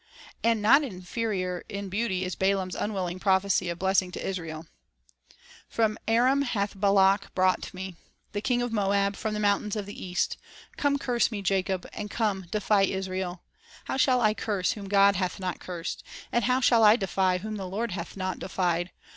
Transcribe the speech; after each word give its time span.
And 0.43 0.63
not 0.63 0.81
inferior 0.83 1.63
in 1.69 1.87
beauty 1.87 2.25
is 2.25 2.33
Balaam's 2.35 2.73
unwilling 2.73 3.19
prophecy 3.19 3.69
of 3.69 3.77
blessing 3.77 4.09
to 4.13 4.27
Israel:— 4.27 4.65
"From 5.77 5.95
Aram 6.07 6.41
hath 6.41 6.73
Balak 6.75 7.31
brought 7.35 7.71
me, 7.71 7.97
The 8.31 8.41
king 8.41 8.63
of 8.63 8.73
Moab 8.73 9.15
from 9.15 9.35
the 9.35 9.39
mountains 9.39 9.75
of 9.75 9.85
the 9.85 10.03
East; 10.03 10.37
Come, 10.75 10.97
curse 10.97 11.31
me 11.31 11.43
Jacob, 11.43 11.85
An 11.85 11.89
Ancient 11.89 11.99
And 12.01 12.09
come, 12.09 12.45
defy 12.49 12.81
Israel. 12.81 13.43
Prophecy 13.85 13.91
Hqw 13.91 13.99
shaU 13.99 14.33
j 14.33 14.41
ausei 14.41 14.73
whom 14.73 14.89
God 14.89 15.17
hath 15.17 15.39
not 15.39 15.59
CLirse 15.59 15.97
d? 15.99 16.03
And 16.31 16.45
how 16.45 16.59
shall 16.61 16.83
I 16.83 16.95
defy, 16.95 17.37
whom 17.37 17.57
the 17.57 17.67
Lord 17.67 17.91
hath 17.91 18.17
not 18.17 18.39
defied 18.39 18.89